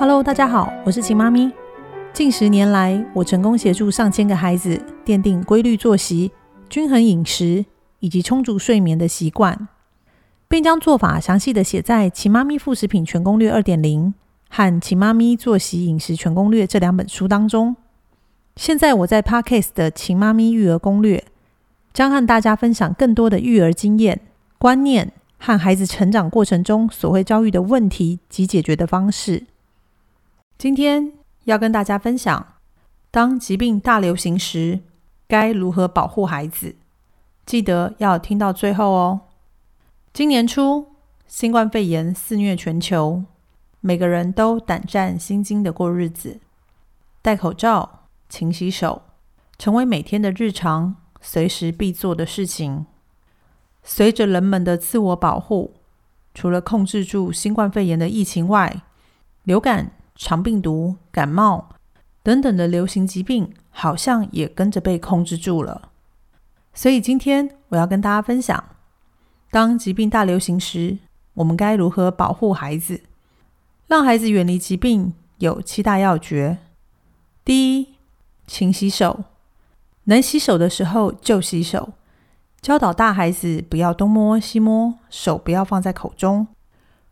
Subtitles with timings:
[0.00, 1.50] Hello，大家好，我是秦妈咪。
[2.12, 6.30] 近十年来，我成功协助上千个孩子奠定规律作息、
[6.68, 7.64] 均衡饮食
[7.98, 9.66] 以及充足睡眠的习惯，
[10.46, 14.06] 并将做法详细的写在《秦妈咪副食品全攻略二点零》
[14.48, 17.74] 和《秦妈咪作息饮食全攻略》这两本书当中。
[18.54, 21.18] 现在我在 Podcast 的《秦妈咪育儿攻略》
[21.92, 24.20] 将和大家分享更多的育儿经验、
[24.58, 29.46] 观念和孩子成长过程中所会遭遇的问题及解决的方式。
[30.58, 31.12] 今天
[31.44, 32.54] 要跟大家分享，
[33.12, 34.80] 当疾病大流行时，
[35.28, 36.74] 该如何保护孩子。
[37.46, 39.20] 记得要听到最后哦。
[40.12, 40.88] 今年初，
[41.28, 43.22] 新冠肺炎肆虐全球，
[43.80, 46.40] 每个人都胆战心惊的过日子，
[47.22, 49.02] 戴口罩、勤洗手，
[49.60, 52.84] 成为每天的日常，随时必做的事情。
[53.84, 55.74] 随着人们的自我保护，
[56.34, 58.82] 除了控制住新冠肺炎的疫情外，
[59.44, 59.92] 流感。
[60.18, 61.70] 肠病毒、感冒
[62.22, 65.90] 等等的流行疾病，好像也跟着被控制住了。
[66.74, 68.62] 所以今天我要跟大家分享，
[69.50, 70.98] 当疾病大流行时，
[71.34, 73.00] 我们该如何保护孩子，
[73.86, 75.14] 让孩子远离疾病？
[75.38, 76.58] 有七大要诀。
[77.44, 77.94] 第一，
[78.46, 79.22] 勤洗手，
[80.04, 81.90] 能洗手的时候就洗手。
[82.60, 86.48] 教导大孩子不要东摸西摸，手不要放在口中。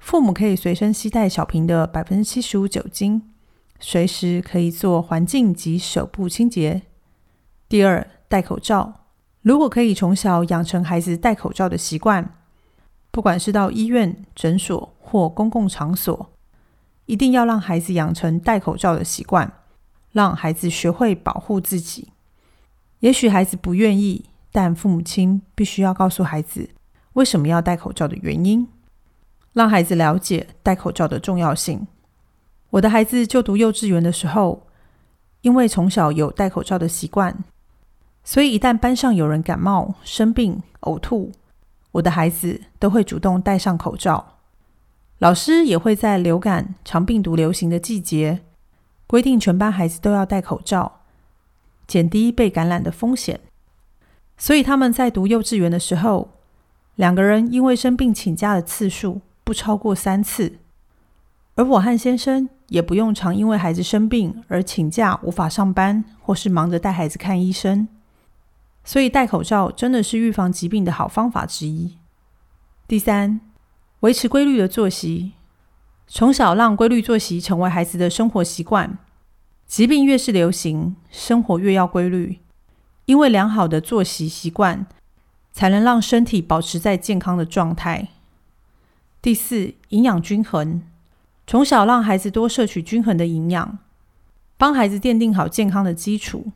[0.00, 3.30] 父母可以随身携带小瓶的百分之七十五酒精，
[3.78, 6.82] 随时可以做环境及手部清洁。
[7.68, 9.04] 第二，戴口罩。
[9.42, 12.34] 如果可以从小养成孩子戴口罩的习惯，
[13.10, 16.32] 不管是到医院、诊所或公共场所，
[17.06, 19.52] 一定要让孩子养成戴口罩的习惯，
[20.12, 22.08] 让孩子学会保护自己。
[23.00, 26.70] 也许孩子不愿意，但父母亲必须要告诉孩子
[27.12, 28.66] 为什么要戴口罩的原因。
[29.52, 31.86] 让孩子了解戴口罩的重要性。
[32.70, 34.66] 我的孩子就读幼稚园的时候，
[35.40, 37.42] 因为从小有戴口罩的习惯，
[38.22, 41.32] 所以一旦班上有人感冒、生病、呕吐，
[41.92, 44.36] 我的孩子都会主动戴上口罩。
[45.18, 48.40] 老师也会在流感、肠病毒流行的季节，
[49.06, 51.00] 规定全班孩子都要戴口罩，
[51.86, 53.40] 减低被感染的风险。
[54.38, 56.30] 所以他们在读幼稚园的时候，
[56.94, 59.20] 两个人因为生病请假的次数。
[59.50, 60.60] 不超过三次，
[61.56, 67.88] 而我和先生也不用常因为孩子生病而请假无法上班，或是忙着带孩子看医生。
[68.84, 71.98] 所以戴口罩真的是预防疾病的好方法之一。
[72.86, 73.40] 第三，
[73.98, 75.32] 维持规律的作息，
[76.06, 78.98] 从小让规律作息成为孩子的生活习惯。
[79.66, 82.38] 疾病越是流行，生活越要规律，
[83.06, 84.86] 因为良好的作息习惯
[85.50, 88.10] 才能让身体保持在健康的状态。
[89.22, 90.80] 第四，营养均衡，
[91.46, 93.78] 从小让孩子多摄取均衡的营养，
[94.56, 96.52] 帮孩子奠定好健康的基础。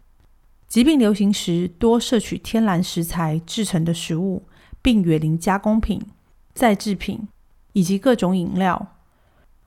[0.66, 4.44] 疾病流行时，多摄取天然食材制成的食物，
[4.80, 6.00] 并远离加工品、
[6.54, 7.28] 再制品
[7.74, 8.94] 以及各种饮料，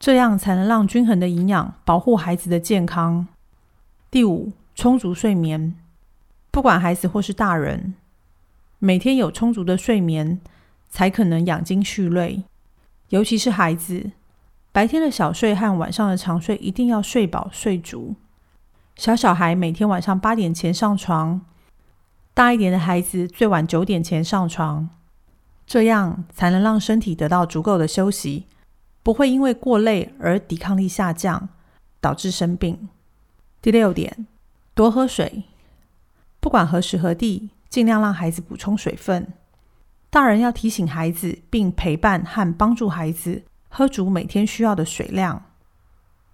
[0.00, 3.28] 这样才能让均衡的营养保护孩子的健康。
[4.10, 5.76] 第五，充足睡眠，
[6.50, 7.94] 不管孩子或是大人，
[8.80, 10.40] 每天有充足的睡眠，
[10.88, 12.42] 才可能养精蓄锐。
[13.08, 14.12] 尤其是孩子，
[14.70, 18.14] 白天的小睡和晚上的长睡一定要睡饱睡足。
[18.96, 21.40] 小小孩每天晚上八点前上床，
[22.34, 24.88] 大一点的孩子最晚九点前上床，
[25.66, 28.46] 这样才能让身体得到足够的休息，
[29.02, 31.48] 不会因为过累而抵抗力下降，
[32.00, 32.88] 导致生病。
[33.62, 34.26] 第六点，
[34.74, 35.44] 多喝水，
[36.40, 39.32] 不管何时何地，尽量让孩子补充水分。
[40.10, 45.44] 大人要提醒孩子，并陪伴和帮助孩子喝足每天需要的水量。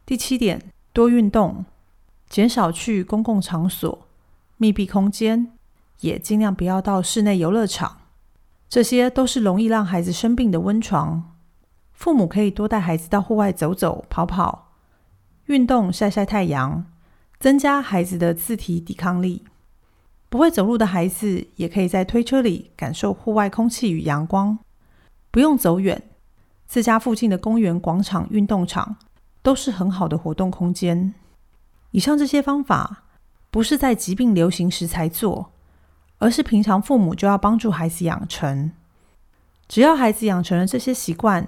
[0.07, 1.65] 第七点，多运动，
[2.29, 4.07] 减少去公共场所、
[4.59, 5.51] 密闭空间，
[6.01, 8.03] 也尽量不要到室内游乐场，
[8.69, 11.35] 这些都是容易让孩子生病的温床。
[11.93, 14.73] 父母可以多带孩子到户外走走、跑跑，
[15.47, 16.87] 运动、晒晒太阳，
[17.41, 19.45] 增加孩子的自体抵抗力。
[20.35, 24.59] 不会走路的孩子也可以在推车里感受户外空气与阳光，
[25.31, 26.11] 不用走远。
[26.67, 28.97] 自家附近的公园、广场、运动场
[29.43, 31.15] 都是很好的活动空间。
[31.93, 33.05] 以上这些方法
[33.53, 35.53] 不是在疾病流行时才做，
[36.19, 38.73] 而是平常父母就要帮助孩子养成。
[39.69, 41.47] 只要孩子养成了这些习惯，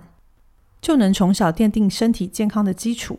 [0.81, 3.19] 就能从小奠定身体健康的基础，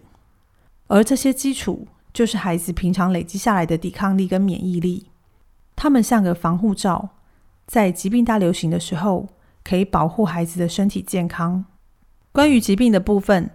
[0.88, 5.08] 而这些基础就是孩子平常累积下来的抵抗力跟免疫力。
[5.78, 7.10] 他们像个防护罩，
[7.68, 9.28] 在疾病大流行的时候，
[9.64, 11.64] 可以保护孩子的身体健康。
[12.32, 13.52] 关于疾病的部分，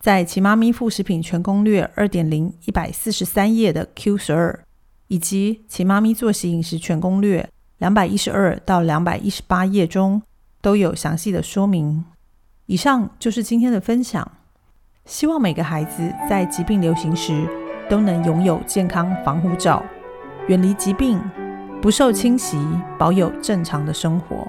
[0.00, 4.58] 在《奇妈咪副食品全攻略二点零》一百四十三页的 Q 十二，
[5.08, 7.42] 以及《奇妈咪作息饮食全攻略》
[7.76, 10.22] 两百一十二到两百一十八页中，
[10.62, 12.04] 都有详细的说明。
[12.64, 14.26] 以上就是今天的分享，
[15.04, 17.46] 希望每个孩子在疾病流行时
[17.88, 19.84] 都能拥有健康防护罩，
[20.48, 21.20] 远离疾病，
[21.86, 22.58] 不受侵袭，
[22.98, 24.44] 保有正常的生活。